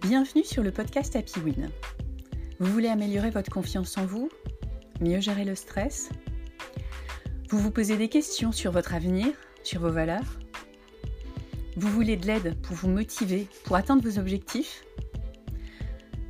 Bienvenue 0.00 0.44
sur 0.44 0.62
le 0.62 0.70
podcast 0.70 1.16
Happy 1.16 1.40
Win. 1.40 1.70
Vous 2.60 2.72
voulez 2.72 2.86
améliorer 2.86 3.30
votre 3.30 3.50
confiance 3.50 3.98
en 3.98 4.06
vous 4.06 4.30
Mieux 5.00 5.20
gérer 5.20 5.44
le 5.44 5.56
stress? 5.56 6.10
Vous 7.50 7.58
vous 7.58 7.72
posez 7.72 7.96
des 7.96 8.08
questions 8.08 8.52
sur 8.52 8.70
votre 8.70 8.94
avenir, 8.94 9.26
sur 9.64 9.80
vos 9.80 9.90
valeurs? 9.90 10.38
Vous 11.76 11.88
voulez 11.88 12.16
de 12.16 12.26
l'aide 12.26 12.56
pour 12.62 12.76
vous 12.76 12.88
motiver, 12.88 13.48
pour 13.64 13.74
atteindre 13.74 14.08
vos 14.08 14.20
objectifs? 14.20 14.84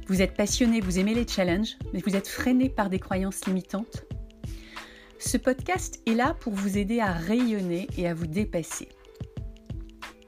Vous 0.07 0.23
êtes 0.23 0.35
passionné, 0.35 0.81
vous 0.81 0.99
aimez 0.99 1.13
les 1.13 1.29
challenges, 1.29 1.77
mais 1.93 2.01
vous 2.01 2.17
êtes 2.17 2.27
freiné 2.27 2.71
par 2.71 2.89
des 2.89 2.99
croyances 2.99 3.45
limitantes? 3.45 4.07
Ce 5.19 5.37
podcast 5.37 6.01
est 6.07 6.15
là 6.15 6.35
pour 6.41 6.55
vous 6.55 6.79
aider 6.79 7.01
à 7.01 7.13
rayonner 7.13 7.87
et 7.99 8.09
à 8.09 8.15
vous 8.15 8.27
dépasser. 8.27 8.89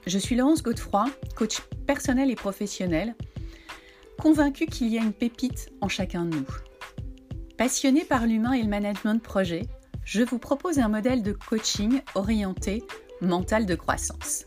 Je 0.07 0.19
suis 0.19 0.37
Laurence 0.37 0.63
Godefroy, 0.63 1.07
coach 1.37 1.61
personnel 1.87 2.31
et 2.31 2.37
professionnel 2.37 3.15
convaincu 4.21 4.67
qu'il 4.67 4.89
y 4.89 4.99
a 4.99 5.03
une 5.03 5.15
pépite 5.15 5.73
en 5.81 5.89
chacun 5.89 6.27
de 6.27 6.37
nous. 6.37 6.47
Passionné 7.57 8.05
par 8.05 8.27
l'humain 8.27 8.53
et 8.53 8.63
le 8.63 8.69
management 8.69 9.15
de 9.15 9.21
projet, 9.21 9.63
je 10.05 10.23
vous 10.23 10.39
propose 10.39 10.79
un 10.79 10.89
modèle 10.89 11.23
de 11.23 11.33
coaching 11.33 12.03
orienté 12.15 12.83
mental 13.23 13.65
de 13.65 13.75
croissance. 13.75 14.45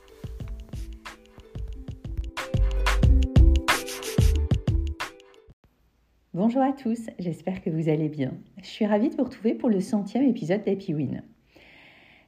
Bonjour 6.35 6.61
à 6.61 6.73
tous, 6.73 7.09
j'espère 7.17 7.63
que 7.63 7.71
vous 7.71 7.89
allez 7.89 8.09
bien. 8.09 8.33
Je 8.61 8.67
suis 8.67 8.85
ravie 8.85 9.09
de 9.09 9.15
vous 9.15 9.23
retrouver 9.23 9.55
pour 9.55 9.69
le 9.69 9.79
centième 9.79 10.23
épisode 10.23 10.63
d'Happy 10.63 10.93
Win. 10.93 11.23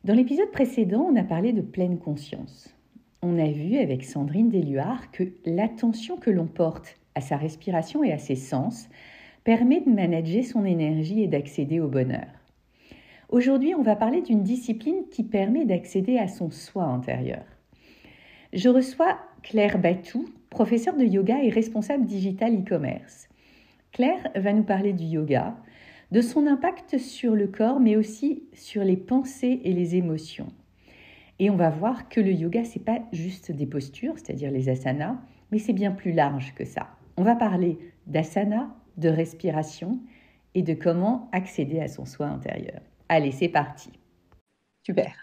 Dans 0.04 0.16
l'épisode 0.16 0.52
précédent, 0.52 1.08
on 1.12 1.16
a 1.16 1.24
parlé 1.24 1.54
de 1.54 1.62
pleine 1.62 2.00
conscience. 2.00 2.76
On 3.22 3.38
a 3.38 3.52
vu 3.52 3.78
avec 3.78 4.04
Sandrine 4.04 4.50
Deluard 4.50 5.12
que 5.12 5.24
l'attention 5.46 6.18
que 6.18 6.32
l'on 6.32 6.48
porte 6.48 6.98
à 7.16 7.22
sa 7.22 7.38
respiration 7.38 8.04
et 8.04 8.12
à 8.12 8.18
ses 8.18 8.36
sens 8.36 8.88
permet 9.44 9.82
de 9.82 9.90
manager 9.90 10.44
son 10.44 10.66
énergie 10.66 11.22
et 11.24 11.28
d'accéder 11.28 11.80
au 11.80 11.88
bonheur. 11.88 12.28
Aujourd'hui, 13.30 13.74
on 13.76 13.82
va 13.82 13.96
parler 13.96 14.22
d'une 14.22 14.44
discipline 14.44 15.04
qui 15.12 15.24
permet 15.24 15.66
d'accéder 15.66 16.18
à 16.18 16.28
son 16.28 16.52
soi 16.52 16.84
intérieur. 16.84 17.44
Je 18.54 18.70
reçois 18.70 19.18
Claire 19.44 19.80
Batou, 19.80 20.26
professeure 20.50 20.96
de 20.96 21.04
yoga 21.04 21.44
et 21.44 21.50
responsable 21.50 22.06
digital 22.06 22.56
e-commerce. 22.56 23.28
Claire 23.92 24.30
va 24.36 24.54
nous 24.54 24.64
parler 24.64 24.94
du 24.94 25.06
yoga, 25.06 25.56
de 26.12 26.22
son 26.22 26.48
impact 26.48 26.98
sur 26.98 27.36
le 27.36 27.48
corps, 27.48 27.80
mais 27.80 27.96
aussi 27.96 28.44
sur 28.54 28.84
les 28.84 28.98
pensées 28.98 29.62
et 29.64 29.74
les 29.74 29.96
émotions. 29.96 30.48
Et 31.40 31.50
on 31.50 31.56
va 31.56 31.70
voir 31.70 32.08
que 32.08 32.22
le 32.22 32.32
yoga, 32.32 32.64
c'est 32.64 32.84
pas 32.84 33.00
juste 33.12 33.52
des 33.52 33.66
postures, 33.66 34.14
c'est-à-dire 34.16 34.52
les 34.52 34.70
asanas, 34.70 35.18
mais 35.52 35.60
c'est 35.60 35.74
bien 35.74 35.92
plus 35.92 36.14
large 36.14 36.54
que 36.56 36.66
ça. 36.66 36.88
On 37.18 37.24
va 37.24 37.36
parler 37.36 37.80
d'asana, 38.08 38.76
de 38.98 39.08
respiration 39.08 40.00
et 40.54 40.64
de 40.64 40.74
comment 40.74 41.30
accéder 41.32 41.80
à 41.80 41.88
son 41.88 42.06
soi 42.06 42.26
intérieur. 42.26 42.82
Allez, 43.08 43.32
c'est 43.32 43.48
parti. 43.48 43.90
Super. 44.84 45.14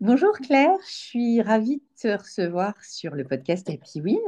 Bonjour 0.00 0.32
Claire, 0.32 0.76
je 0.84 0.94
suis 0.94 1.42
ravie 1.42 1.76
de 1.76 2.00
te 2.00 2.08
recevoir 2.08 2.74
sur 2.82 3.14
le 3.14 3.22
podcast 3.22 3.70
Happy 3.70 4.00
Win. 4.00 4.18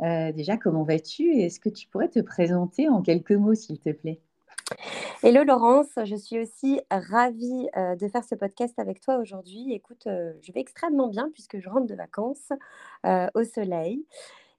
Euh, 0.00 0.32
déjà, 0.32 0.56
comment 0.56 0.82
vas-tu 0.82 1.38
Est-ce 1.38 1.60
que 1.60 1.68
tu 1.68 1.86
pourrais 1.86 2.08
te 2.08 2.18
présenter 2.18 2.88
en 2.88 3.00
quelques 3.00 3.32
mots, 3.32 3.54
s'il 3.54 3.78
te 3.78 3.90
plaît? 3.90 4.20
Hello 5.22 5.44
Laurence, 5.44 5.90
je 6.04 6.16
suis 6.16 6.40
aussi 6.40 6.80
ravie 6.90 7.68
euh, 7.76 7.94
de 7.94 8.08
faire 8.08 8.24
ce 8.24 8.34
podcast 8.34 8.76
avec 8.78 9.00
toi 9.00 9.18
aujourd'hui. 9.18 9.72
Écoute, 9.72 10.08
euh, 10.08 10.32
je 10.42 10.50
vais 10.50 10.60
extrêmement 10.60 11.08
bien 11.08 11.30
puisque 11.32 11.60
je 11.60 11.68
rentre 11.68 11.86
de 11.86 11.94
vacances 11.94 12.50
au 13.04 13.44
soleil. 13.44 14.04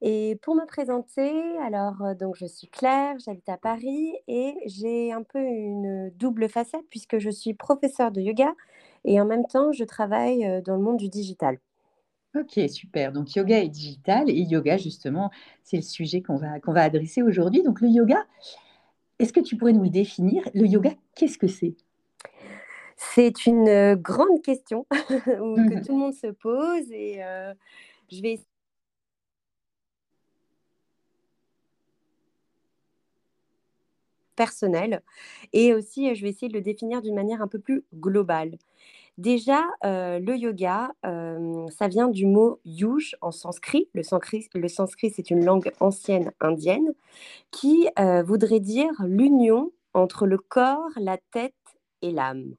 Et 0.01 0.37
pour 0.43 0.53
me 0.53 0.65
présenter, 0.65 1.57
alors 1.57 2.03
euh, 2.03 2.13
donc 2.13 2.35
je 2.35 2.45
suis 2.45 2.67
Claire, 2.67 3.17
j'habite 3.17 3.49
à 3.49 3.57
Paris 3.57 4.13
et 4.27 4.55
j'ai 4.67 5.11
un 5.11 5.23
peu 5.23 5.39
une 5.39 6.11
double 6.11 6.49
facette 6.49 6.85
puisque 6.91 7.17
je 7.17 7.31
suis 7.31 7.55
professeure 7.55 8.11
de 8.11 8.21
yoga 8.21 8.53
et 9.05 9.19
en 9.19 9.25
même 9.25 9.47
temps 9.47 9.71
je 9.71 9.83
travaille 9.83 10.45
euh, 10.45 10.61
dans 10.61 10.75
le 10.75 10.83
monde 10.83 10.97
du 10.97 11.09
digital. 11.09 11.57
Ok, 12.35 12.59
super. 12.69 13.11
Donc 13.11 13.35
yoga 13.35 13.57
et 13.57 13.69
digital 13.69 14.29
et 14.29 14.41
yoga 14.41 14.77
justement, 14.77 15.31
c'est 15.63 15.77
le 15.77 15.81
sujet 15.81 16.21
qu'on 16.21 16.37
va, 16.37 16.59
qu'on 16.59 16.73
va 16.73 16.83
adresser 16.83 17.23
aujourd'hui. 17.23 17.63
Donc 17.63 17.81
le 17.81 17.87
yoga, 17.87 18.23
est-ce 19.17 19.33
que 19.33 19.39
tu 19.39 19.57
pourrais 19.57 19.73
nous 19.73 19.83
le 19.83 19.89
définir? 19.89 20.43
Le 20.53 20.67
yoga, 20.67 20.91
qu'est-ce 21.15 21.39
que 21.39 21.47
c'est? 21.47 21.75
C'est 22.97 23.47
une 23.47 23.67
euh, 23.67 23.95
grande 23.95 24.43
question 24.43 24.85
que 24.91 25.83
tout 25.85 25.93
le 25.93 25.99
monde 25.99 26.13
se 26.13 26.27
pose 26.27 26.91
et 26.91 27.19
je 28.11 28.21
vais 28.21 28.39
personnel. 34.37 35.01
Et 35.51 35.73
aussi, 35.73 36.15
je 36.15 36.21
vais 36.21 36.29
essayer 36.29 36.47
de 36.47 36.53
le 36.53 36.61
définir 36.61 37.01
d'une 37.01 37.15
manière 37.15 37.41
un 37.41 37.49
peu 37.49 37.59
plus 37.59 37.83
globale. 37.93 38.51
Déjà, 39.17 39.63
euh, 39.83 40.19
le 40.19 40.37
yoga, 40.37 40.91
euh, 41.05 41.65
ça 41.69 41.87
vient 41.87 42.07
du 42.07 42.27
mot 42.27 42.59
yuj 42.65 43.15
en 43.21 43.31
sanskrit. 43.31 43.89
Le 43.93 44.03
sanskrit, 44.03 44.47
le 44.53 44.67
sanskrit 44.67 45.09
c'est 45.09 45.31
une 45.31 45.43
langue 45.43 45.71
ancienne 45.79 46.31
indienne 46.39 46.93
qui 47.49 47.89
euh, 47.97 48.21
voudrait 48.21 48.59
dire 48.59 48.91
l'union 49.03 49.71
entre 49.95 50.27
le 50.27 50.37
corps, 50.37 50.89
la 50.97 51.17
tête 51.31 51.55
et 52.03 52.11
l'âme. 52.11 52.53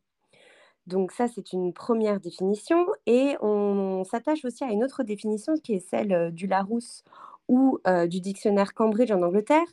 Donc 0.89 1.13
ça, 1.13 1.29
c'est 1.29 1.53
une 1.53 1.73
première 1.73 2.19
définition. 2.19 2.87
Et 3.07 3.37
on, 3.41 4.03
s'attache 4.05 4.45
aussi 4.45 4.65
à 4.65 4.73
une 4.73 4.83
autre 4.83 5.05
définition 5.05 5.55
qui 5.63 5.75
est 5.75 5.89
celle 5.89 6.33
du 6.33 6.47
Larousse 6.49 7.05
ou 7.49 7.79
du 8.07 8.21
dictionnaire 8.21 8.75
Cambridge 8.75 9.11
en 9.11 9.23
Angleterre, 9.23 9.67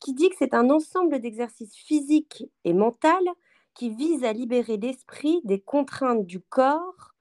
qui 0.00 0.14
dit 0.14 0.30
que 0.30 0.36
c'est 0.38 0.54
un 0.54 0.70
ensemble 0.70 1.20
d'exercices 1.20 1.74
physiques 1.74 2.44
et 2.64 2.72
mentaux 2.72 3.08
qui 3.74 3.90
visent 3.90 4.24
à 4.24 4.32
libérer 4.32 4.76
l'esprit 4.76 5.40
des 5.44 5.60
contraintes 5.60 6.24
du 6.24 6.40
corps 6.40 7.14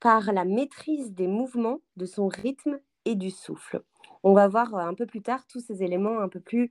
par 0.00 0.32
la 0.32 0.44
maîtrise 0.44 1.12
des 1.12 1.26
mouvements, 1.26 1.80
de 1.96 2.06
son 2.06 2.28
rythme 2.28 2.78
et 3.04 3.14
du 3.14 3.30
souffle. 3.30 3.82
On 4.22 4.34
va 4.34 4.48
voir 4.48 4.74
un 4.74 4.94
peu 4.94 5.06
plus 5.06 5.22
tard 5.22 5.46
tous 5.46 5.60
ces 5.60 5.82
éléments 5.82 6.20
un 6.20 6.28
peu 6.28 6.40
plus 6.40 6.70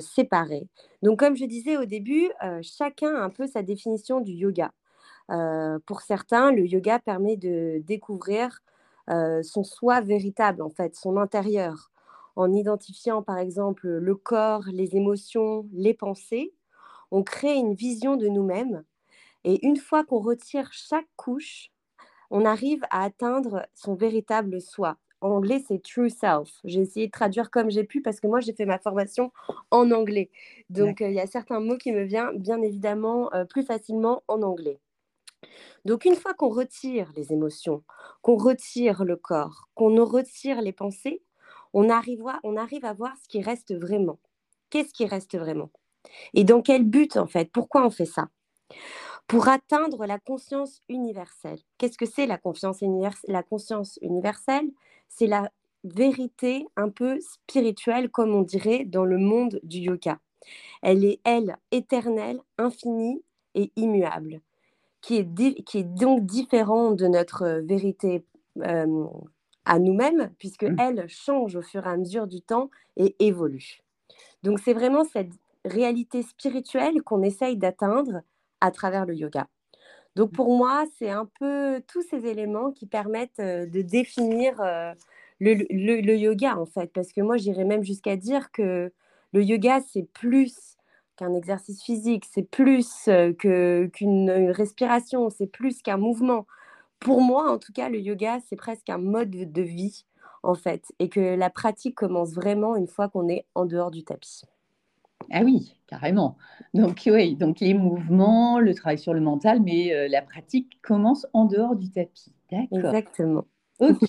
séparés. 0.00 0.68
Donc 1.02 1.18
comme 1.18 1.36
je 1.36 1.46
disais 1.46 1.76
au 1.76 1.86
début, 1.86 2.30
chacun 2.62 3.14
a 3.14 3.20
un 3.20 3.30
peu 3.30 3.46
sa 3.46 3.62
définition 3.62 4.20
du 4.20 4.32
yoga. 4.32 4.72
pour 5.86 6.02
certains, 6.02 6.52
le 6.52 6.66
yoga 6.66 6.98
permet 6.98 7.36
de 7.36 7.80
découvrir 7.84 8.50
euh, 8.50 8.74
son 9.08 9.64
soi 9.64 10.00
véritable, 10.00 10.62
en 10.62 10.70
fait, 10.70 10.96
son 10.96 11.16
intérieur, 11.16 11.90
en 12.36 12.52
identifiant 12.52 13.22
par 13.22 13.38
exemple 13.38 13.88
le 13.88 14.14
corps, 14.14 14.64
les 14.72 14.96
émotions, 14.96 15.66
les 15.72 15.94
pensées, 15.94 16.54
on 17.10 17.22
crée 17.22 17.54
une 17.54 17.74
vision 17.74 18.16
de 18.16 18.28
nous-mêmes. 18.28 18.84
Et 19.44 19.64
une 19.66 19.76
fois 19.76 20.04
qu'on 20.04 20.18
retire 20.20 20.72
chaque 20.72 21.08
couche, 21.16 21.70
on 22.30 22.44
arrive 22.44 22.82
à 22.90 23.04
atteindre 23.04 23.66
son 23.74 23.94
véritable 23.94 24.60
soi. 24.60 24.98
En 25.20 25.30
anglais, 25.30 25.62
c'est 25.66 25.82
true 25.82 26.10
self. 26.10 26.50
J'ai 26.64 26.80
essayé 26.82 27.06
de 27.06 27.12
traduire 27.12 27.50
comme 27.50 27.70
j'ai 27.70 27.84
pu 27.84 28.02
parce 28.02 28.20
que 28.20 28.26
moi, 28.26 28.40
j'ai 28.40 28.52
fait 28.54 28.66
ma 28.66 28.78
formation 28.78 29.32
en 29.70 29.90
anglais. 29.90 30.30
Donc, 30.70 31.00
euh, 31.00 31.08
il 31.08 31.14
y 31.14 31.20
a 31.20 31.26
certains 31.26 31.60
mots 31.60 31.78
qui 31.78 31.92
me 31.92 32.04
viennent 32.04 32.38
bien 32.38 32.60
évidemment 32.62 33.32
euh, 33.34 33.44
plus 33.44 33.64
facilement 33.64 34.22
en 34.28 34.42
anglais. 34.42 34.80
Donc 35.84 36.04
une 36.04 36.16
fois 36.16 36.34
qu'on 36.34 36.48
retire 36.48 37.12
les 37.16 37.32
émotions, 37.32 37.82
qu'on 38.22 38.36
retire 38.36 39.04
le 39.04 39.16
corps, 39.16 39.68
qu'on 39.74 40.04
retire 40.04 40.60
les 40.60 40.72
pensées, 40.72 41.22
on 41.72 41.88
arrive, 41.90 42.26
à, 42.26 42.92
voir 42.94 43.14
ce 43.22 43.28
qui 43.28 43.42
reste 43.42 43.74
vraiment. 43.74 44.18
Qu'est-ce 44.70 44.92
qui 44.92 45.06
reste 45.06 45.36
vraiment? 45.36 45.70
Et 46.34 46.44
dans 46.44 46.62
quel 46.62 46.84
but 46.84 47.16
en 47.16 47.26
fait? 47.26 47.50
Pourquoi 47.52 47.84
on 47.84 47.90
fait 47.90 48.06
ça? 48.06 48.28
Pour 49.26 49.48
atteindre 49.48 50.06
la 50.06 50.18
conscience 50.18 50.80
universelle. 50.88 51.58
Qu'est-ce 51.78 51.98
que 51.98 52.06
c'est 52.06 52.26
la, 52.26 52.40
la 53.28 53.42
conscience 53.42 53.98
universelle? 54.00 54.70
C'est 55.08 55.26
la 55.26 55.50
vérité 55.84 56.66
un 56.76 56.88
peu 56.88 57.20
spirituelle, 57.20 58.10
comme 58.10 58.34
on 58.34 58.42
dirait 58.42 58.84
dans 58.84 59.04
le 59.04 59.18
monde 59.18 59.60
du 59.62 59.78
yoga. 59.78 60.18
Elle 60.82 61.04
est, 61.04 61.20
elle, 61.24 61.56
éternelle, 61.72 62.40
infinie 62.58 63.22
et 63.54 63.72
immuable 63.76 64.40
qui 65.06 65.18
est, 65.18 65.62
qui 65.62 65.78
est 65.78 65.84
donc 65.84 66.26
différent 66.26 66.90
de 66.90 67.06
notre 67.06 67.42
euh, 67.44 67.60
vérité 67.62 68.24
à 69.66 69.78
nous-mêmes, 69.78 70.30
puisque 70.38 70.64
mmh. 70.64 70.76
elle 70.80 71.08
change 71.08 71.56
au 71.56 71.62
fur 71.62 71.86
et 71.86 71.90
à 71.90 71.96
mesure 71.96 72.26
du 72.26 72.40
temps 72.40 72.70
et 72.96 73.14
évolue. 73.18 73.82
Donc 74.42 74.58
c'est 74.60 74.72
vraiment 74.72 75.04
cette 75.04 75.32
réalité 75.64 76.22
spirituelle 76.22 77.02
qu'on 77.02 77.22
essaye 77.22 77.56
d'atteindre 77.56 78.22
à 78.60 78.70
travers 78.70 79.04
le 79.04 79.14
yoga. 79.14 79.46
Donc 80.16 80.32
pour 80.32 80.56
moi, 80.56 80.84
c'est 80.98 81.10
un 81.10 81.28
peu 81.38 81.82
tous 81.86 82.02
ces 82.02 82.26
éléments 82.26 82.72
qui 82.72 82.86
permettent 82.86 83.38
euh, 83.38 83.66
de 83.66 83.82
définir 83.82 84.60
euh, 84.60 84.92
le, 85.38 85.54
le, 85.70 86.16
yoga 86.16 86.56
en 86.56 86.66
fait, 86.66 86.90
parce 86.92 87.12
que 87.12 87.20
moi 87.20 87.36
j'irais 87.36 87.64
même 87.64 87.84
jusqu'à 87.84 88.16
dire 88.16 88.50
que 88.50 88.90
le 89.32 89.42
yoga 89.42 89.80
c'est 89.92 90.08
plus 90.14 90.75
qu'un 91.16 91.34
exercice 91.34 91.82
physique, 91.82 92.24
c'est 92.30 92.48
plus 92.48 93.08
qu'une 93.38 94.50
respiration, 94.50 95.30
c'est 95.30 95.46
plus 95.46 95.82
qu'un 95.82 95.96
mouvement. 95.96 96.46
Pour 97.00 97.20
moi, 97.20 97.50
en 97.50 97.58
tout 97.58 97.72
cas, 97.72 97.88
le 97.88 97.98
yoga, 97.98 98.38
c'est 98.48 98.56
presque 98.56 98.88
un 98.90 98.98
mode 98.98 99.30
de 99.30 99.62
vie 99.62 100.04
en 100.42 100.54
fait, 100.54 100.84
et 100.98 101.08
que 101.08 101.34
la 101.34 101.50
pratique 101.50 101.96
commence 101.96 102.32
vraiment 102.34 102.76
une 102.76 102.86
fois 102.86 103.08
qu'on 103.08 103.28
est 103.28 103.46
en 103.54 103.64
dehors 103.64 103.90
du 103.90 104.04
tapis. 104.04 104.42
Ah 105.32 105.40
oui, 105.42 105.76
carrément. 105.88 106.36
Donc 106.72 107.02
oui, 107.06 107.34
donc 107.34 107.58
les 107.58 107.74
mouvements, 107.74 108.60
le 108.60 108.72
travail 108.74 108.98
sur 108.98 109.12
le 109.12 109.20
mental, 109.20 109.60
mais 109.60 109.92
euh, 109.92 110.06
la 110.08 110.22
pratique 110.22 110.80
commence 110.82 111.26
en 111.32 111.46
dehors 111.46 111.74
du 111.74 111.90
tapis. 111.90 112.32
D'accord. 112.52 112.94
Exactement. 112.94 113.44
Ok. 113.80 114.08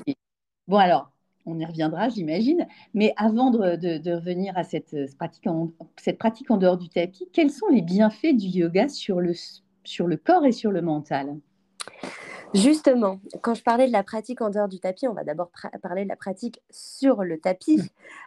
Bon 0.67 0.77
alors, 0.77 1.11
on 1.47 1.57
y 1.59 1.65
reviendra, 1.65 2.09
j'imagine. 2.09 2.67
Mais 2.93 3.13
avant 3.17 3.49
de, 3.49 3.59
revenir 4.15 4.57
à 4.57 4.63
cette 4.63 4.95
pratique, 5.17 5.47
en, 5.47 5.71
cette 5.97 6.17
pratique 6.17 6.51
en 6.51 6.57
dehors 6.57 6.77
du 6.77 6.89
tapis, 6.89 7.27
quels 7.33 7.51
sont 7.51 7.67
les 7.67 7.81
bienfaits 7.81 8.35
du 8.35 8.47
yoga 8.47 8.87
sur 8.89 9.21
le, 9.21 9.33
sur 9.83 10.07
le 10.07 10.17
corps 10.17 10.45
et 10.45 10.51
sur 10.51 10.71
le 10.71 10.81
mental? 10.81 11.37
Justement, 12.53 13.19
quand 13.41 13.53
je 13.53 13.63
parlais 13.63 13.87
de 13.87 13.91
la 13.91 14.03
pratique 14.03 14.41
en 14.41 14.49
dehors 14.49 14.67
du 14.67 14.79
tapis, 14.79 15.07
on 15.07 15.13
va 15.13 15.23
d'abord 15.23 15.51
parler 15.81 16.03
de 16.03 16.09
la 16.09 16.15
pratique 16.15 16.61
sur 16.69 17.23
le 17.23 17.39
tapis. 17.39 17.81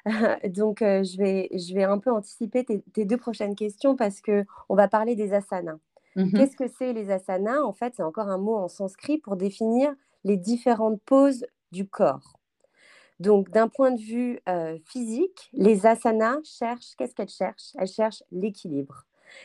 Donc, 0.48 0.82
euh, 0.82 1.02
je, 1.02 1.16
vais, 1.16 1.48
je 1.52 1.74
vais 1.74 1.84
un 1.84 1.98
peu 1.98 2.12
anticiper 2.12 2.64
tes, 2.64 3.04
deux 3.04 3.16
prochaines 3.16 3.54
questions 3.54 3.96
parce 3.96 4.20
qu'on 4.20 4.74
va 4.74 4.88
parler 4.88 5.16
des 5.16 5.32
asanas. 5.32 5.78
Mmh 6.16 6.32
Qu'est-ce 6.32 6.56
que 6.56 6.68
c'est 6.68 6.92
les 6.92 7.10
asanas? 7.10 7.62
En 7.62 7.72
fait, 7.72 7.94
c'est 7.96 8.02
encore 8.02 8.28
un 8.28 8.38
mot 8.38 8.56
en 8.56 8.68
sanskrit 8.68 9.18
pour 9.18 9.36
définir 9.36 9.94
les 10.24 10.36
différentes 10.36 11.00
poses 11.02 11.46
du 11.72 11.86
corps. 11.86 12.39
Donc, 13.20 13.50
d'un 13.50 13.68
point 13.68 13.92
de 13.92 14.00
vue 14.00 14.40
physique, 14.86 15.50
les 15.52 15.86
asanas 15.86 16.38
cherchent, 16.42 16.96
qu'est-ce 16.96 17.14
qu'elles 17.14 17.28
cherchent? 17.28 17.72
Elles 17.78 17.86
cherchent 17.86 18.22
l'équilibre. 18.32 19.04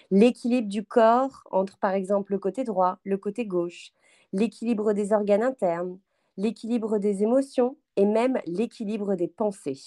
L'équilibre 0.09 0.67
du 0.67 0.83
corps 0.83 1.43
entre, 1.51 1.77
par 1.77 1.91
exemple, 1.91 2.31
le 2.31 2.39
côté 2.39 2.63
droit, 2.63 2.97
le 3.03 3.17
côté 3.17 3.45
gauche, 3.45 3.91
l'équilibre 4.33 4.93
des 4.93 5.13
organes 5.13 5.43
internes, 5.43 5.99
l'équilibre 6.37 6.97
des 6.97 7.21
émotions 7.21 7.77
et 7.95 8.05
même 8.05 8.39
l'équilibre 8.47 9.15
des 9.15 9.27
pensées. 9.27 9.79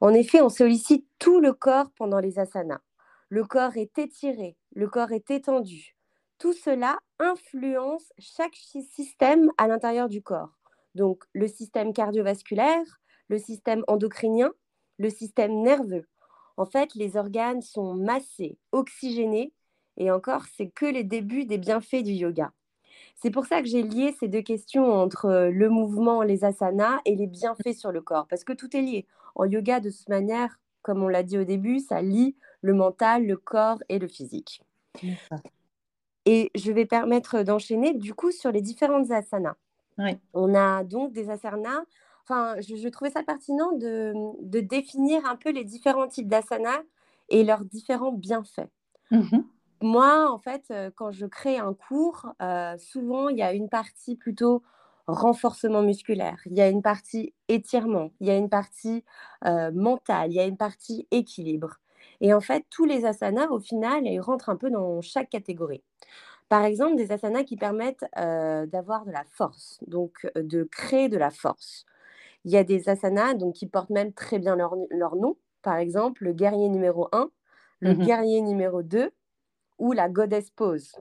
En 0.00 0.12
effet, 0.12 0.40
on 0.40 0.48
sollicite 0.48 1.06
tout 1.18 1.40
le 1.40 1.52
corps 1.52 1.90
pendant 1.96 2.18
les 2.18 2.38
asanas. 2.38 2.80
Le 3.28 3.44
corps 3.44 3.76
est 3.76 3.98
étiré, 3.98 4.56
le 4.74 4.88
corps 4.88 5.12
est 5.12 5.30
étendu. 5.30 5.96
Tout 6.38 6.52
cela 6.52 6.98
influence 7.18 8.12
chaque 8.18 8.56
système 8.56 9.50
à 9.56 9.68
l'intérieur 9.68 10.08
du 10.08 10.22
corps. 10.22 10.63
Donc 10.94 11.24
le 11.32 11.48
système 11.48 11.92
cardiovasculaire, 11.92 13.00
le 13.28 13.38
système 13.38 13.84
endocrinien, 13.88 14.52
le 14.98 15.10
système 15.10 15.62
nerveux. 15.62 16.06
En 16.56 16.66
fait, 16.66 16.94
les 16.94 17.16
organes 17.16 17.62
sont 17.62 17.94
massés, 17.94 18.58
oxygénés, 18.72 19.52
et 19.96 20.10
encore, 20.10 20.44
c'est 20.56 20.68
que 20.68 20.86
les 20.86 21.04
débuts 21.04 21.44
des 21.44 21.58
bienfaits 21.58 22.02
du 22.02 22.12
yoga. 22.12 22.52
C'est 23.16 23.30
pour 23.30 23.46
ça 23.46 23.62
que 23.62 23.68
j'ai 23.68 23.82
lié 23.82 24.14
ces 24.18 24.28
deux 24.28 24.42
questions 24.42 24.92
entre 24.92 25.26
euh, 25.26 25.50
le 25.50 25.68
mouvement, 25.68 26.22
les 26.22 26.44
asanas 26.44 27.00
et 27.04 27.14
les 27.14 27.26
bienfaits 27.26 27.74
sur 27.74 27.92
le 27.92 28.00
corps, 28.00 28.26
parce 28.28 28.44
que 28.44 28.52
tout 28.52 28.76
est 28.76 28.82
lié. 28.82 29.06
En 29.34 29.44
yoga, 29.44 29.80
de 29.80 29.90
cette 29.90 30.08
manière, 30.08 30.58
comme 30.82 31.02
on 31.02 31.08
l'a 31.08 31.22
dit 31.22 31.38
au 31.38 31.44
début, 31.44 31.80
ça 31.80 32.02
lie 32.02 32.36
le 32.60 32.74
mental, 32.74 33.26
le 33.26 33.36
corps 33.36 33.82
et 33.88 33.98
le 33.98 34.08
physique. 34.08 34.62
Et 36.26 36.50
je 36.54 36.72
vais 36.72 36.86
permettre 36.86 37.42
d'enchaîner 37.42 37.94
du 37.94 38.14
coup 38.14 38.30
sur 38.30 38.50
les 38.50 38.62
différentes 38.62 39.10
asanas. 39.10 39.56
On 40.32 40.54
a 40.54 40.84
donc 40.84 41.12
des 41.12 41.30
asanas. 41.30 41.84
Enfin, 42.22 42.56
je, 42.60 42.88
trouvais 42.88 43.10
ça 43.10 43.22
pertinent 43.22 43.72
de, 43.72 44.60
définir 44.60 45.24
un 45.26 45.36
peu 45.36 45.50
les 45.50 45.64
différents 45.64 46.08
types 46.08 46.28
d'asanas 46.28 46.82
et 47.28 47.44
leurs 47.44 47.64
différents 47.64 48.12
bienfaits. 48.12 48.70
Mmh 49.10 49.40
moi, 49.82 50.30
en 50.30 50.38
fait, 50.38 50.72
quand 50.96 51.10
je 51.10 51.26
crée 51.26 51.58
un 51.58 51.74
cours, 51.74 52.32
souvent, 52.78 53.28
il 53.28 53.36
y 53.36 53.42
a 53.42 53.52
une 53.52 53.68
partie 53.68 54.16
plutôt 54.16 54.62
renforcement 55.06 55.82
musculaire, 55.82 56.40
il 56.46 56.56
y 56.56 56.62
a 56.62 56.70
une 56.70 56.80
partie 56.80 57.34
étirement, 57.48 58.10
il 58.20 58.28
y 58.28 58.30
a 58.30 58.36
une 58.36 58.48
partie 58.48 59.04
mentale, 59.42 60.30
il 60.30 60.36
y 60.36 60.40
a 60.40 60.46
une 60.46 60.56
partie 60.56 61.06
équilibre. 61.10 61.80
Et 62.20 62.32
en 62.32 62.40
fait, 62.40 62.64
tous 62.70 62.86
les 62.86 63.04
asanas, 63.04 63.48
au 63.48 63.60
final, 63.60 64.06
ils 64.06 64.20
rentrent 64.20 64.48
un 64.48 64.56
peu 64.56 64.70
dans 64.70 65.02
chaque 65.02 65.28
catégorie. 65.28 65.82
Par 66.48 66.64
exemple, 66.64 66.96
des 66.96 67.10
asanas 67.10 67.44
qui 67.44 67.56
permettent 67.56 68.04
d'avoir 68.14 69.04
de 69.06 69.10
la 69.10 69.24
force, 69.24 69.80
donc 69.86 70.26
de 70.36 70.64
créer 70.64 71.08
de 71.08 71.18
la 71.18 71.30
force. 71.30 71.84
Il 72.44 72.52
y 72.52 72.56
a 72.56 72.64
des 72.64 72.88
asanas 72.88 73.34
donc, 73.34 73.54
qui 73.54 73.66
portent 73.66 73.90
même 73.90 74.12
très 74.12 74.38
bien 74.38 74.54
leur, 74.56 75.16
nom. 75.16 75.36
Par 75.62 75.76
exemple, 75.76 76.24
le 76.24 76.32
guerrier 76.32 76.68
numéro 76.68 77.08
1, 77.12 77.30
le 77.80 77.94
mmh 77.94 78.04
guerrier 78.04 78.42
numéro 78.42 78.82
2 78.82 79.10
ou 79.78 79.92
la 79.92 80.08
goddess 80.08 80.50
pose, 80.50 80.92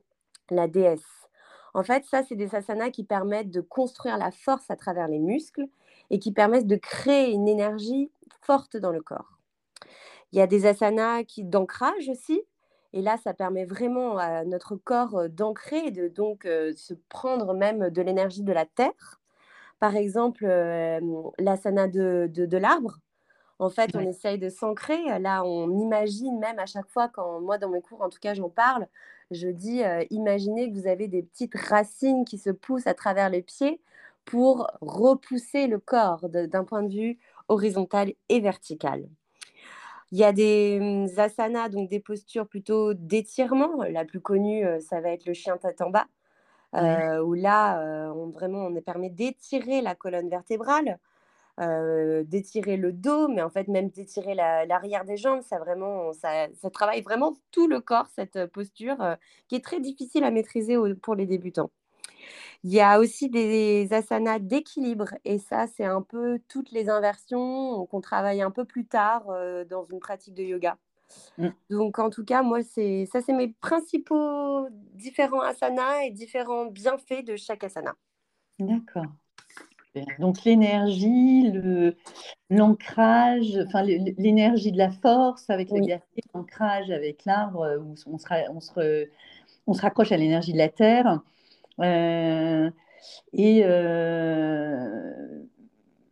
la 0.49 0.67
déesse. 0.67 1.29
En 1.73 1.83
fait, 1.83 2.05
ça, 2.05 2.23
c'est 2.23 2.35
des 2.35 2.55
asanas 2.55 2.91
qui 2.91 3.03
permettent 3.03 3.51
de 3.51 3.61
construire 3.61 4.17
la 4.17 4.31
force 4.31 4.69
à 4.69 4.75
travers 4.75 5.07
les 5.07 5.19
muscles 5.19 5.65
et 6.09 6.19
qui 6.19 6.31
permettent 6.31 6.67
de 6.67 6.75
créer 6.75 7.31
une 7.31 7.47
énergie 7.47 8.11
forte 8.41 8.77
dans 8.77 8.91
le 8.91 9.01
corps. 9.01 9.39
Il 10.31 10.39
y 10.39 10.41
a 10.41 10.47
des 10.47 10.65
asanas 10.65 11.23
qui 11.23 11.43
d'ancrage 11.43 12.09
aussi. 12.09 12.41
Et 12.93 13.01
là, 13.01 13.17
ça 13.17 13.33
permet 13.33 13.65
vraiment 13.65 14.17
à 14.17 14.45
notre 14.45 14.75
corps 14.75 15.29
d'ancrer 15.29 15.87
et 15.87 15.91
de 15.91 16.07
donc 16.07 16.45
euh, 16.45 16.73
se 16.75 16.93
prendre 17.09 17.53
même 17.53 17.89
de 17.89 18.01
l'énergie 18.01 18.43
de 18.43 18.53
la 18.53 18.65
terre. 18.65 19.21
Par 19.79 19.95
exemple, 19.95 20.45
euh, 20.45 20.99
l'asana 21.39 21.87
de, 21.87 22.29
de 22.31 22.57
l'arbre, 22.57 22.99
en 23.59 23.69
fait, 23.69 23.95
on 23.95 24.05
essaye 24.05 24.39
de 24.39 24.49
s'ancrer. 24.49 25.19
Là, 25.19 25.43
on 25.45 25.69
imagine 25.79 26.39
même 26.39 26.59
à 26.59 26.65
chaque 26.65 26.89
fois, 26.89 27.09
quand 27.09 27.41
moi, 27.41 27.57
dans 27.57 27.69
mes 27.69 27.81
cours, 27.81 28.01
en 28.01 28.09
tout 28.09 28.19
cas, 28.19 28.33
j'en 28.33 28.49
parle, 28.49 28.87
je 29.31 29.47
dis, 29.49 29.83
euh, 29.83 30.03
imaginez 30.11 30.69
que 30.71 30.75
vous 30.75 30.87
avez 30.87 31.07
des 31.07 31.23
petites 31.23 31.55
racines 31.57 32.25
qui 32.25 32.37
se 32.37 32.49
poussent 32.51 32.87
à 32.87 32.93
travers 32.93 33.29
les 33.29 33.41
pieds 33.41 33.81
pour 34.25 34.67
repousser 34.81 35.67
le 35.67 35.79
corps 35.79 36.29
d'un 36.29 36.63
point 36.65 36.83
de 36.83 36.93
vue 36.93 37.19
horizontal 37.49 38.13
et 38.29 38.39
vertical. 38.41 39.07
Il 40.13 40.19
y 40.19 40.23
a 40.23 40.31
des 40.31 40.79
hum, 40.81 41.07
asanas, 41.17 41.69
donc 41.69 41.89
des 41.89 41.99
postures 41.99 42.47
plutôt 42.47 42.93
d'étirement. 42.93 43.83
La 43.89 44.05
plus 44.05 44.21
connue, 44.21 44.65
euh, 44.65 44.79
ça 44.79 45.01
va 45.01 45.09
être 45.09 45.25
le 45.25 45.33
chien 45.33 45.57
tête 45.57 45.81
en 45.81 45.89
bas, 45.89 46.07
euh, 46.75 47.19
où 47.21 47.33
là, 47.33 48.11
on, 48.15 48.29
vraiment, 48.29 48.67
on 48.67 48.81
permet 48.81 49.09
d'étirer 49.09 49.81
la 49.81 49.95
colonne 49.95 50.29
vertébrale, 50.29 50.99
euh, 51.59 52.23
d'étirer 52.23 52.77
le 52.77 52.91
dos, 52.91 53.27
mais 53.27 53.43
en 53.43 53.49
fait 53.51 53.67
même 53.67 53.89
d'étirer 53.89 54.33
l'arrière 54.33 55.05
des 55.05 55.17
jambes, 55.17 55.41
ça, 55.43 55.59
vraiment, 55.59 56.11
ça, 56.13 56.47
travaille 56.71 57.01
vraiment 57.03 57.35
tout 57.51 57.67
le 57.67 57.79
corps, 57.79 58.07
cette 58.15 58.37
euh, 58.37 58.47
posture, 58.47 58.99
euh, 59.03 59.15
qui 59.47 59.55
est 59.55 59.63
très 59.63 59.79
difficile 59.79 60.23
à 60.23 60.31
maîtriser 60.31 60.75
pour 61.03 61.13
les 61.13 61.27
débutants. 61.27 61.69
Il 62.63 62.71
y 62.71 62.81
a 62.81 62.99
aussi 62.99 63.29
des 63.29 63.87
asanas 63.91 64.39
d'équilibre, 64.39 65.09
et 65.25 65.37
ça, 65.37 65.67
c'est 65.67 65.85
un 65.85 66.01
peu 66.01 66.39
toutes 66.47 66.71
les 66.71 66.89
inversions 66.89 67.85
qu'on 67.87 68.01
travaille 68.01 68.41
un 68.41 68.51
peu 68.51 68.65
plus 68.65 68.85
tard 68.85 69.25
dans 69.69 69.85
une 69.85 69.99
pratique 69.99 70.33
de 70.33 70.43
yoga. 70.43 70.77
Mmh. 71.37 71.49
Donc, 71.69 71.99
en 71.99 72.09
tout 72.09 72.25
cas, 72.25 72.41
moi, 72.41 72.63
c'est 72.63 73.05
ça, 73.11 73.21
c'est 73.21 73.33
mes 73.33 73.49
principaux 73.49 74.67
différents 74.93 75.41
asanas 75.41 76.03
et 76.05 76.11
différents 76.11 76.65
bienfaits 76.65 77.25
de 77.25 77.35
chaque 77.35 77.63
asana. 77.63 77.95
D'accord. 78.59 79.05
Donc 80.19 80.43
l'énergie, 80.43 81.51
l'ancrage, 82.49 83.59
enfin 83.67 83.83
l'énergie 83.83 84.71
de 84.71 84.77
la 84.77 84.89
force 84.89 85.49
avec 85.49 85.69
le 85.69 85.81
l'ancrage 86.33 86.89
avec 86.89 87.25
l'arbre 87.25 87.61
euh, 87.61 87.77
où 87.77 87.93
on 88.07 88.17
se, 88.17 88.49
on 88.49 88.59
se, 88.59 89.07
on 89.67 89.73
se 89.73 89.81
raccroche 89.81 90.11
à 90.11 90.17
l'énergie 90.17 90.53
de 90.53 90.57
la 90.57 90.69
terre. 90.69 91.21
Euh, 91.79 92.69
et 93.33 93.63
euh, 93.65 95.43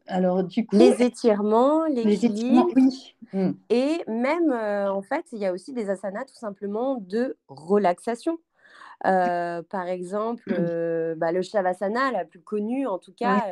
alors 0.08 0.44
du 0.44 0.66
coup, 0.66 0.76
les 0.76 1.02
étirements, 1.04 1.86
l'équilibre, 1.86 2.68
oui. 2.76 3.16
Mmh. 3.34 3.52
et 3.70 4.04
même 4.08 4.52
en 4.52 5.02
fait, 5.02 5.26
il 5.32 5.40
y 5.40 5.46
a 5.46 5.54
aussi 5.54 5.74
des 5.74 5.90
asanas 5.90 6.26
tout 6.26 6.36
simplement 6.36 6.96
de 6.96 7.38
relaxation. 7.48 8.40
par 9.04 9.88
exemple, 9.88 10.52
bah, 11.18 11.32
le 11.32 11.42
Shavasana, 11.42 12.12
la 12.12 12.26
plus 12.26 12.42
connue 12.42 12.88
en 12.88 12.98
tout 12.98 13.14
cas, 13.14 13.46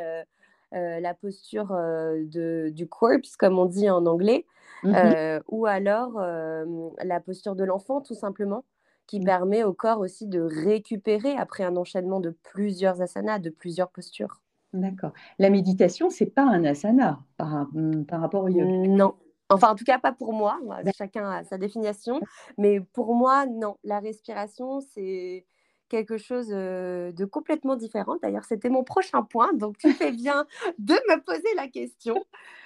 la 0.72 1.14
posture 1.14 1.68
de, 1.68 2.70
du 2.70 2.86
corpse, 2.88 3.36
comme 3.36 3.58
on 3.58 3.66
dit 3.66 3.88
en 3.88 4.04
anglais, 4.06 4.46
mmh 4.82 5.40
ou 5.48 5.66
alors 5.66 6.20
la 6.20 7.20
posture 7.20 7.54
de 7.54 7.64
l'enfant, 7.64 8.00
tout 8.02 8.14
simplement, 8.14 8.64
qui 9.10 9.18
mmh. 9.18 9.24
permet 9.24 9.64
au 9.64 9.72
corps 9.72 9.98
aussi 9.98 10.28
de 10.28 10.40
récupérer 10.40 11.36
après 11.36 11.64
un 11.64 11.76
enchaînement 11.76 12.20
de 12.20 12.30
plusieurs 12.44 13.02
asanas, 13.02 13.40
de 13.40 13.50
plusieurs 13.50 13.90
postures. 13.90 14.40
D'accord. 14.72 15.10
La 15.40 15.50
méditation, 15.50 16.10
c'est 16.10 16.26
pas 16.26 16.44
un 16.44 16.64
asana 16.64 17.18
par, 17.36 17.66
par 18.06 18.20
rapport 18.20 18.44
au 18.44 18.48
yoga? 18.48 18.64
Non, 18.64 19.16
Enfin, 19.48 19.70
en 19.70 19.74
tout 19.74 19.82
cas, 19.82 19.98
pas 19.98 20.12
pour 20.12 20.32
moi. 20.32 20.60
Chacun 20.96 21.28
a 21.28 21.42
sa 21.42 21.58
définition. 21.58 22.20
Mais 22.56 22.78
pour 22.78 23.16
moi, 23.16 23.46
non. 23.46 23.78
La 23.82 23.98
respiration, 23.98 24.78
c'est 24.80 25.44
quelque 25.88 26.16
chose 26.16 26.46
de 26.46 27.24
complètement 27.24 27.74
différent. 27.74 28.14
D'ailleurs, 28.22 28.44
c'était 28.44 28.68
mon 28.68 28.84
prochain 28.84 29.22
point. 29.24 29.52
Donc, 29.54 29.76
tu 29.76 29.90
fais 29.90 30.12
bien 30.12 30.46
de 30.78 30.94
me 30.94 31.20
poser 31.20 31.52
la 31.56 31.66
question. 31.66 32.14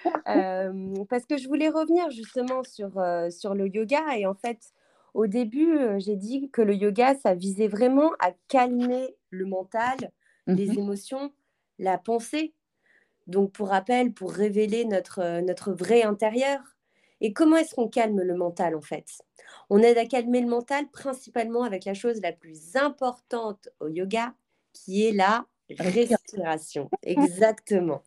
parce 1.08 1.24
que 1.24 1.38
je 1.38 1.48
voulais 1.48 1.70
revenir 1.70 2.10
justement 2.10 2.62
sur, 2.64 3.02
sur 3.30 3.54
le 3.54 3.66
yoga. 3.66 4.18
Et 4.18 4.26
en 4.26 4.34
fait, 4.34 4.58
au 5.14 5.26
début, 5.26 5.78
j'ai 5.98 6.16
dit 6.16 6.50
que 6.50 6.62
le 6.62 6.74
yoga, 6.74 7.14
ça 7.14 7.34
visait 7.34 7.68
vraiment 7.68 8.12
à 8.20 8.32
calmer 8.48 9.16
le 9.30 9.46
mental, 9.46 9.96
les 10.46 10.66
mmh 10.66 10.78
émotions, 10.78 11.32
la 11.78 11.98
pensée 11.98 12.54
donc 13.26 13.52
pour 13.52 13.68
rappel, 13.68 14.12
pour 14.12 14.32
révéler 14.32 14.84
notre, 14.84 15.40
notre 15.40 15.72
vrai 15.72 16.02
intérieur. 16.02 16.60
Et 17.20 17.32
comment 17.32 17.56
est-ce 17.56 17.74
qu'on 17.74 17.88
calme 17.88 18.20
le 18.20 18.34
mental 18.34 18.74
en 18.74 18.82
fait? 18.82 19.06
On 19.70 19.78
aide 19.78 19.96
à 19.98 20.04
calmer 20.04 20.40
le 20.40 20.48
mental 20.48 20.90
principalement 20.90 21.62
avec 21.62 21.84
la 21.84 21.94
chose 21.94 22.20
la 22.20 22.32
plus 22.32 22.76
importante 22.76 23.68
au 23.80 23.88
yoga, 23.88 24.34
qui 24.72 25.06
est 25.06 25.12
la 25.12 25.46
respiration. 25.78 26.90
Exactement. 27.02 28.02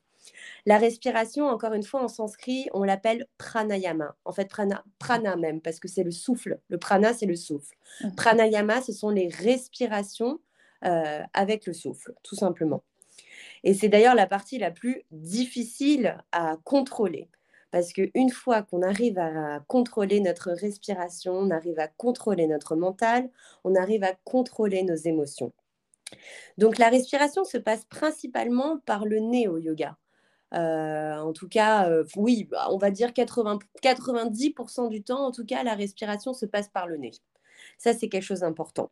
La 0.67 0.77
respiration, 0.77 1.47
encore 1.47 1.71
une 1.71 1.83
fois, 1.83 2.03
en 2.03 2.09
sanskrit, 2.09 2.67
on 2.73 2.83
l'appelle 2.83 3.25
pranayama. 3.37 4.17
En 4.25 4.33
fait, 4.33 4.49
prana, 4.49 4.83
prana 4.99 5.37
même, 5.37 5.61
parce 5.61 5.79
que 5.79 5.87
c'est 5.87 6.03
le 6.03 6.11
souffle. 6.11 6.59
Le 6.67 6.77
prana, 6.77 7.13
c'est 7.13 7.25
le 7.25 7.37
souffle. 7.37 7.73
Pranayama, 8.17 8.81
ce 8.81 8.91
sont 8.91 9.09
les 9.09 9.29
respirations 9.29 10.41
euh, 10.83 11.23
avec 11.33 11.67
le 11.67 11.73
souffle, 11.73 12.13
tout 12.21 12.35
simplement. 12.35 12.83
Et 13.63 13.73
c'est 13.73 13.87
d'ailleurs 13.87 14.13
la 14.13 14.27
partie 14.27 14.57
la 14.57 14.69
plus 14.69 15.03
difficile 15.11 16.17
à 16.33 16.57
contrôler. 16.65 17.29
Parce 17.71 17.93
qu'une 17.93 18.29
fois 18.29 18.61
qu'on 18.61 18.81
arrive 18.81 19.19
à 19.19 19.61
contrôler 19.69 20.19
notre 20.19 20.51
respiration, 20.51 21.31
on 21.31 21.49
arrive 21.49 21.79
à 21.79 21.87
contrôler 21.87 22.45
notre 22.45 22.75
mental, 22.75 23.29
on 23.63 23.73
arrive 23.73 24.03
à 24.03 24.15
contrôler 24.25 24.83
nos 24.83 24.95
émotions. 24.95 25.53
Donc 26.57 26.77
la 26.77 26.89
respiration 26.89 27.45
se 27.45 27.57
passe 27.57 27.85
principalement 27.85 28.79
par 28.79 29.05
le 29.05 29.19
nez 29.19 29.47
au 29.47 29.59
yoga. 29.59 29.97
Euh, 30.53 31.15
en 31.17 31.33
tout 31.33 31.49
cas, 31.49 31.89
euh, 31.89 32.05
oui, 32.15 32.45
bah, 32.45 32.67
on 32.71 32.77
va 32.77 32.91
dire 32.91 33.13
80, 33.13 33.59
90% 33.83 34.89
du 34.89 35.03
temps, 35.03 35.25
en 35.25 35.31
tout 35.31 35.45
cas, 35.45 35.63
la 35.63 35.75
respiration 35.75 36.33
se 36.33 36.45
passe 36.45 36.69
par 36.69 36.87
le 36.87 36.97
nez. 36.97 37.11
Ça, 37.77 37.93
c'est 37.93 38.07
quelque 38.09 38.23
chose 38.23 38.41
d'important. 38.41 38.91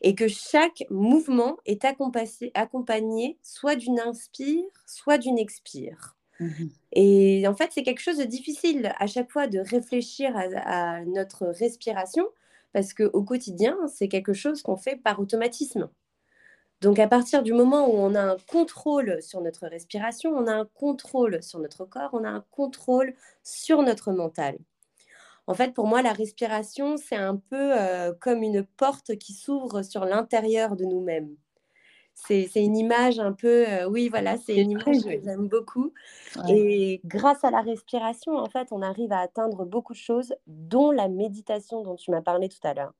Et 0.00 0.14
que 0.14 0.28
chaque 0.28 0.84
mouvement 0.90 1.56
est 1.66 1.84
accompagné, 1.84 3.38
soit 3.42 3.76
d'une 3.76 4.00
inspire, 4.00 4.64
soit 4.86 5.18
d'une 5.18 5.38
expire. 5.38 6.16
Mmh 6.38 6.68
Et 6.92 7.46
en 7.48 7.54
fait, 7.54 7.70
c'est 7.72 7.82
quelque 7.82 8.00
chose 8.00 8.18
de 8.18 8.24
difficile 8.24 8.92
à 8.98 9.06
chaque 9.06 9.30
fois 9.30 9.46
de 9.46 9.58
réfléchir 9.58 10.32
à, 10.36 11.04
notre 11.04 11.46
respiration 11.46 12.26
parce 12.72 12.92
qu'au 12.92 13.22
quotidien, 13.22 13.76
c'est 13.88 14.08
quelque 14.08 14.34
chose 14.34 14.62
qu'on 14.62 14.76
fait 14.76 14.96
par 14.96 15.18
automatisme. 15.18 15.88
Donc 16.86 17.00
à 17.00 17.08
partir 17.08 17.42
du 17.42 17.52
moment 17.52 17.88
où 17.88 17.94
on 17.94 18.14
a 18.14 18.22
un 18.22 18.36
contrôle 18.48 19.20
sur 19.20 19.40
notre 19.40 19.66
respiration, 19.66 20.30
on 20.30 20.46
a 20.46 20.52
un 20.52 20.66
contrôle 20.66 21.42
sur 21.42 21.58
notre 21.58 21.84
corps, 21.84 22.10
on 22.12 22.22
a 22.22 22.28
un 22.28 22.44
contrôle 22.52 23.12
sur 23.42 23.82
notre 23.82 24.12
mental. 24.12 24.56
En 25.48 25.54
fait, 25.54 25.74
pour 25.74 25.88
moi, 25.88 26.00
la 26.00 26.12
respiration, 26.12 26.96
c'est 26.96 27.16
un 27.16 27.34
peu 27.34 27.76
euh, 27.76 28.12
comme 28.20 28.44
une 28.44 28.62
porte 28.62 29.16
qui 29.16 29.32
s'ouvre 29.32 29.82
sur 29.82 30.04
l'intérieur 30.04 30.76
de 30.76 30.84
nous-mêmes. 30.84 31.34
C'est 32.14 32.48
une 32.54 32.76
image 32.76 33.18
un 33.18 33.32
peu, 33.32 33.68
euh, 33.68 33.88
oui, 33.88 34.08
voilà, 34.08 34.36
c'est 34.36 34.54
une 34.54 34.70
image 34.70 35.02
que 35.02 35.24
j'aime 35.24 35.48
beaucoup. 35.48 35.92
Et 36.48 37.00
grâce 37.04 37.42
à 37.42 37.50
la 37.50 37.62
respiration, 37.62 38.36
en 38.36 38.46
fait, 38.46 38.68
on 38.70 38.80
arrive 38.80 39.10
à 39.10 39.18
atteindre 39.18 39.64
beaucoup 39.64 39.92
de 39.92 39.98
choses, 39.98 40.36
dont 40.46 40.92
la 40.92 41.08
méditation 41.08 41.82
dont 41.82 41.96
tu 41.96 42.12
m'as 42.12 42.22
parlé 42.22 42.48
tout 42.48 42.62
à 42.62 42.74
l'heure. 42.74 42.94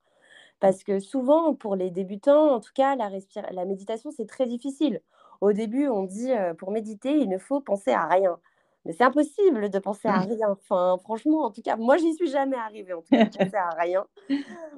Parce 0.60 0.84
que 0.84 1.00
souvent, 1.00 1.54
pour 1.54 1.76
les 1.76 1.90
débutants, 1.90 2.54
en 2.54 2.60
tout 2.60 2.72
cas, 2.74 2.96
la, 2.96 3.10
la 3.50 3.64
méditation, 3.64 4.10
c'est 4.10 4.26
très 4.26 4.46
difficile. 4.46 5.00
Au 5.40 5.52
début, 5.52 5.88
on 5.88 6.04
dit, 6.04 6.32
euh, 6.32 6.54
pour 6.54 6.70
méditer, 6.70 7.18
il 7.18 7.28
ne 7.28 7.38
faut 7.38 7.60
penser 7.60 7.92
à 7.92 8.06
rien. 8.06 8.38
Mais 8.86 8.92
c'est 8.92 9.04
impossible 9.04 9.68
de 9.68 9.78
penser 9.80 10.06
à 10.06 10.20
mmh. 10.20 10.28
rien. 10.28 10.50
Enfin, 10.50 10.96
franchement, 11.02 11.44
en 11.44 11.50
tout 11.50 11.60
cas, 11.60 11.76
moi, 11.76 11.96
j'y 11.96 12.14
suis 12.14 12.28
jamais 12.28 12.56
arrivée, 12.56 12.92
en 12.92 13.02
tout 13.02 13.10
cas, 13.10 13.24
de 13.24 13.36
penser 13.36 13.56
à 13.56 13.70
rien. 13.70 14.06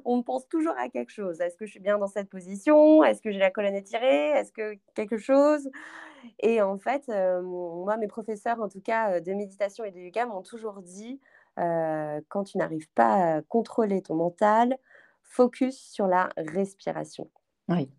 On 0.03 0.23
pense 0.23 0.47
toujours 0.49 0.73
à 0.77 0.89
quelque 0.89 1.11
chose. 1.11 1.39
Est-ce 1.39 1.55
que 1.55 1.65
je 1.65 1.71
suis 1.71 1.79
bien 1.79 1.99
dans 1.99 2.07
cette 2.07 2.27
position? 2.27 3.03
Est-ce 3.03 3.21
que 3.21 3.31
j'ai 3.31 3.39
la 3.39 3.51
colonne 3.51 3.75
étirée? 3.75 4.29
Est-ce 4.31 4.51
que 4.51 4.77
quelque 4.95 5.17
chose? 5.17 5.69
Et 6.39 6.61
en 6.61 6.77
fait, 6.79 7.03
euh, 7.09 7.41
moi, 7.41 7.97
mes 7.97 8.07
professeurs, 8.07 8.59
en 8.61 8.67
tout 8.67 8.81
cas, 8.81 9.21
de 9.21 9.31
méditation 9.33 9.85
et 9.85 9.91
de 9.91 9.99
yoga, 9.99 10.25
m'ont 10.25 10.41
toujours 10.41 10.81
dit, 10.81 11.21
euh, 11.59 12.19
quand 12.29 12.43
tu 12.45 12.57
n'arrives 12.57 12.89
pas 12.95 13.35
à 13.35 13.41
contrôler 13.43 14.01
ton 14.01 14.15
mental, 14.15 14.75
focus 15.29 15.79
sur 15.79 16.07
la 16.07 16.29
respiration. 16.37 17.31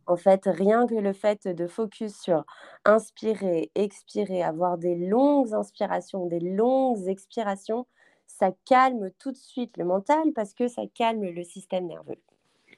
En 0.06 0.16
fait, 0.16 0.42
rien 0.46 0.86
que 0.86 0.94
le 0.96 1.12
fait 1.14 1.48
de 1.48 1.66
focus 1.66 2.16
sur 2.20 2.44
inspirer, 2.84 3.70
expirer, 3.74 4.42
avoir 4.42 4.78
des 4.78 4.96
longues 4.96 5.54
inspirations, 5.54 6.26
des 6.26 6.40
longues 6.40 7.08
expirations, 7.08 7.86
ça 8.26 8.52
calme 8.66 9.10
tout 9.18 9.32
de 9.32 9.36
suite 9.38 9.76
le 9.78 9.84
mental 9.84 10.32
parce 10.34 10.54
que 10.54 10.68
ça 10.68 10.82
calme 10.94 11.22
le 11.24 11.44
système 11.44 11.86
nerveux. 11.86 12.22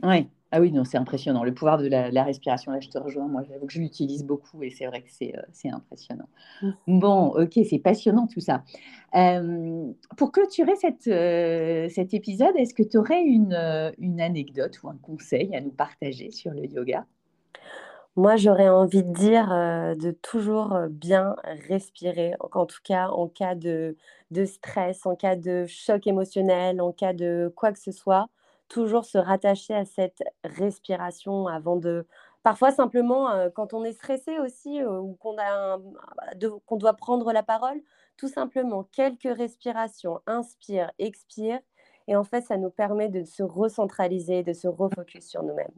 Oui, 0.03 0.29
ah 0.55 0.61
oui, 0.61 0.71
non, 0.71 0.85
c'est 0.85 0.99
impressionnant. 0.99 1.45
Le 1.45 1.55
pouvoir 1.55 1.79
de 1.79 1.89
la, 1.89 2.25
respiration, 2.25 2.73
là, 2.73 2.81
je 2.81 2.91
te 2.91 2.99
rejoins. 2.99 3.27
Moi, 3.27 3.43
j'avoue 3.49 3.67
que 3.67 3.73
je 3.73 3.81
l'utilise 3.81 4.23
beaucoup 4.23 4.63
et 4.63 4.69
c'est 4.69 4.85
vrai 4.85 5.01
que 5.01 5.09
c'est 5.11 5.35
euh, 5.35 5.71
impressionnant. 5.73 6.29
Mmh. 6.61 6.71
Bon, 6.89 7.29
ok, 7.29 7.59
c'est 7.69 7.79
passionnant 7.79 8.27
tout 8.27 8.41
ça. 8.41 8.63
pour 10.19 10.31
clôturer 10.31 10.77
cette, 10.77 11.07
euh, 11.07 11.89
cet 11.89 12.13
épisode, 12.13 12.55
est-ce 12.57 12.75
que 12.75 12.83
tu 12.83 12.99
aurais 12.99 13.23
une, 13.23 13.55
euh, 13.55 13.93
une 13.97 14.21
anecdote 14.21 14.79
ou 14.83 14.91
un 14.91 14.99
conseil 15.01 15.57
à 15.57 15.61
nous 15.63 15.71
partager 15.71 16.31
sur 16.31 16.51
le 16.51 16.67
yoga? 16.67 17.07
Moi, 18.17 18.37
j'aurais 18.37 18.69
envie 18.69 19.05
de 19.05 19.13
dire 19.13 19.49
de 19.49 20.11
toujours 20.11 20.77
bien 20.91 21.35
respirer, 21.71 22.35
en 22.53 22.67
tout 22.67 22.81
cas 22.85 23.09
en 23.09 23.27
cas 23.27 23.55
de, 23.55 23.97
de, 24.31 24.45
stress, 24.45 25.07
en 25.07 25.17
cas 25.17 25.35
de 25.35 25.65
choc 25.67 26.07
émotionnel, 26.07 26.83
en 26.83 26.93
cas 26.93 27.15
de 27.15 27.51
quoi 27.57 27.73
que 27.73 27.79
ce 27.79 27.91
soit 27.91 28.29
toujours 28.73 29.05
se 29.05 29.19
rattacher 29.19 29.75
à 29.75 29.85
cette 29.85 30.23
respiration 30.45 31.47
avant 31.47 31.77
de... 31.77 32.07
Parfois 32.43 32.73
simplement, 32.73 33.31
euh, 33.31 33.51
quand 33.55 33.73
on 33.73 33.85
est 33.85 33.93
stressé 33.93 34.39
aussi 34.41 34.83
euh, 34.83 34.99
ou 34.99 35.15
qu'on 35.21 35.37
qu'on 36.67 36.77
doit 36.77 36.95
prendre 36.95 37.33
la 37.33 37.43
parole, 37.43 37.81
tout 38.17 38.29
simplement 38.29 38.85
quelques 38.91 39.37
respirations, 39.37 40.21
inspire, 40.27 40.91
expire, 40.99 41.61
et 42.09 42.17
en 42.17 42.25
fait, 42.25 42.41
ça 42.41 42.57
nous 42.57 42.71
permet 42.71 43.09
de 43.09 43.23
se 43.25 43.43
recentraliser, 43.43 44.43
de 44.43 44.53
se 44.53 44.67
refocus 44.67 45.25
sur 45.29 45.43
nous-mêmes. 45.45 45.71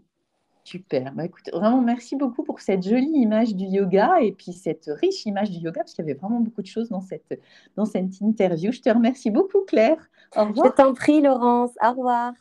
Super. 0.64 1.12
Bah, 1.12 1.26
écoute, 1.26 1.50
vraiment, 1.52 1.82
merci 1.82 2.16
beaucoup 2.16 2.42
pour 2.42 2.60
cette 2.60 2.82
jolie 2.82 3.12
image 3.16 3.54
du 3.54 3.64
yoga 3.64 4.20
et 4.22 4.32
puis 4.32 4.54
cette 4.54 4.86
riche 4.86 5.26
image 5.26 5.50
du 5.50 5.58
yoga, 5.58 5.80
parce 5.82 5.92
qu'il 5.92 6.06
y 6.06 6.10
avait 6.10 6.18
vraiment 6.18 6.40
beaucoup 6.40 6.62
de 6.62 6.66
choses 6.66 6.88
dans 6.88 7.02
cette, 7.02 7.38
dans 7.76 7.84
cette 7.84 8.20
interview. 8.22 8.72
Je 8.72 8.80
te 8.80 8.88
remercie 8.88 9.30
beaucoup, 9.30 9.60
Claire. 9.66 9.98
Au 10.34 10.46
revoir. 10.46 10.68
Je 10.68 10.72
t'en 10.72 10.94
prie, 10.94 11.20
Laurence. 11.20 11.72
Au 11.82 11.90
revoir. 11.90 12.32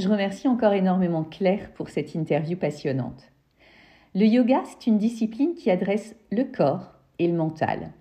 Je 0.00 0.08
remercie 0.08 0.48
encore 0.48 0.72
énormément 0.72 1.24
Claire 1.24 1.74
pour 1.74 1.90
cette 1.90 2.14
interview 2.14 2.56
passionnante. 2.56 3.30
Le 4.14 4.24
yoga, 4.24 4.62
c'est 4.64 4.86
une 4.86 4.96
discipline 4.96 5.52
qui 5.52 5.70
adresse 5.70 6.16
le 6.30 6.44
corps 6.44 6.94
et 7.18 7.28
le 7.28 7.34
mental 7.34 7.92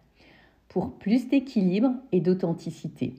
pour 0.70 0.98
plus 0.98 1.27
d'équilibre 1.27 1.91
et 2.13 2.22
d'authenticité. 2.22 3.15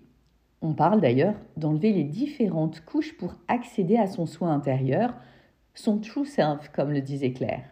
On 0.62 0.72
parle 0.72 1.02
d'ailleurs 1.02 1.34
d'enlever 1.58 1.92
les 1.92 2.04
différentes 2.04 2.82
couches 2.86 3.14
pour 3.18 3.34
accéder 3.48 3.98
à 3.98 4.06
son 4.06 4.24
soi 4.24 4.48
intérieur, 4.48 5.12
son 5.74 5.98
true 5.98 6.24
self, 6.24 6.70
comme 6.72 6.90
le 6.90 7.02
disait 7.02 7.32
Claire. 7.32 7.68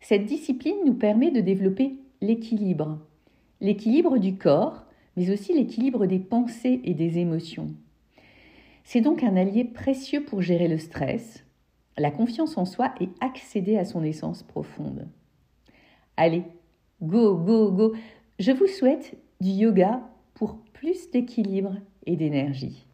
Cette 0.00 0.26
discipline 0.26 0.76
nous 0.86 0.94
permet 0.94 1.32
de 1.32 1.40
développer 1.40 1.98
l'équilibre, 2.20 3.00
l'équilibre 3.60 4.18
du 4.18 4.36
corps, 4.36 4.84
mais 5.16 5.32
aussi 5.32 5.52
l'équilibre 5.54 6.06
des 6.06 6.20
pensées 6.20 6.80
et 6.84 6.94
des 6.94 7.18
émotions. 7.18 7.74
C'est 8.84 9.00
donc 9.00 9.22
un 9.22 9.36
allié 9.36 9.64
précieux 9.64 10.22
pour 10.24 10.42
gérer 10.42 10.68
le 10.68 10.78
stress, 10.78 11.42
la 11.96 12.10
confiance 12.10 12.58
en 12.58 12.66
soi 12.66 12.94
et 13.00 13.08
accéder 13.20 13.78
à 13.78 13.86
son 13.86 14.04
essence 14.04 14.42
profonde. 14.42 15.08
Allez, 16.18 16.44
go, 17.02 17.34
go, 17.34 17.72
go. 17.72 17.94
Je 18.38 18.52
vous 18.52 18.66
souhaite 18.66 19.16
du 19.40 19.50
yoga 19.50 20.02
pour 20.34 20.58
plus 20.74 21.10
d'équilibre 21.10 21.74
et 22.06 22.14
d'énergie. 22.14 22.86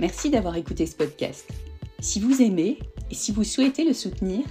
Merci 0.00 0.30
d'avoir 0.30 0.56
écouté 0.56 0.86
ce 0.86 0.96
podcast. 0.96 1.48
Si 2.00 2.18
vous 2.18 2.42
aimez 2.42 2.78
et 3.10 3.14
si 3.14 3.30
vous 3.32 3.44
souhaitez 3.44 3.84
le 3.84 3.92
soutenir, 3.92 4.44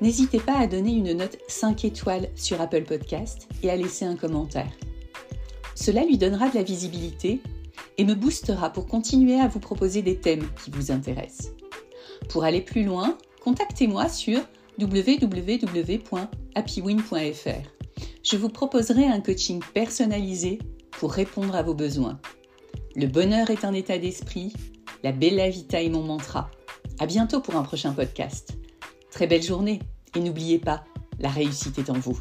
n'hésitez 0.00 0.38
pas 0.38 0.56
à 0.56 0.66
donner 0.66 0.94
une 0.94 1.12
note 1.12 1.36
5 1.48 1.84
étoiles 1.84 2.28
sur 2.36 2.60
Apple 2.60 2.84
Podcast 2.84 3.48
et 3.62 3.70
à 3.70 3.76
laisser 3.76 4.06
un 4.06 4.16
commentaire. 4.16 4.70
Cela 5.76 6.04
lui 6.04 6.18
donnera 6.18 6.48
de 6.48 6.56
la 6.56 6.64
visibilité 6.64 7.40
et 7.98 8.04
me 8.04 8.14
boostera 8.14 8.72
pour 8.72 8.86
continuer 8.86 9.38
à 9.38 9.46
vous 9.46 9.60
proposer 9.60 10.02
des 10.02 10.18
thèmes 10.18 10.48
qui 10.64 10.70
vous 10.70 10.90
intéressent. 10.90 11.52
Pour 12.30 12.44
aller 12.44 12.62
plus 12.62 12.82
loin, 12.82 13.18
contactez-moi 13.42 14.08
sur 14.08 14.40
www.happywin.fr. 14.80 17.68
Je 18.22 18.36
vous 18.36 18.48
proposerai 18.48 19.06
un 19.06 19.20
coaching 19.20 19.62
personnalisé 19.74 20.58
pour 20.92 21.12
répondre 21.12 21.54
à 21.54 21.62
vos 21.62 21.74
besoins. 21.74 22.18
Le 22.96 23.06
bonheur 23.06 23.50
est 23.50 23.64
un 23.64 23.74
état 23.74 23.98
d'esprit, 23.98 24.52
la 25.04 25.12
bella 25.12 25.50
vita 25.50 25.82
est 25.82 25.90
mon 25.90 26.02
mantra. 26.02 26.50
À 26.98 27.06
bientôt 27.06 27.40
pour 27.40 27.56
un 27.56 27.62
prochain 27.62 27.92
podcast. 27.92 28.56
Très 29.10 29.26
belle 29.26 29.42
journée 29.42 29.80
et 30.14 30.20
n'oubliez 30.20 30.58
pas, 30.58 30.84
la 31.20 31.28
réussite 31.28 31.78
est 31.78 31.90
en 31.90 31.98
vous. 31.98 32.18